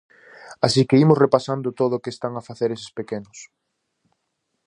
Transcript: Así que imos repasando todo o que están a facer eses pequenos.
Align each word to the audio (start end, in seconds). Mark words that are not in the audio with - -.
Así 0.65 0.81
que 0.87 0.99
imos 1.03 1.21
repasando 1.25 1.75
todo 1.79 1.93
o 1.95 2.01
que 2.03 2.13
están 2.15 2.33
a 2.35 2.45
facer 2.49 2.69
eses 2.75 2.91
pequenos. 2.99 3.39